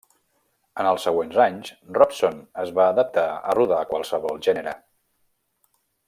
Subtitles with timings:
[0.83, 1.69] En els següents anys,
[1.99, 4.73] Robson es va adaptar a rodar qualsevol gènere.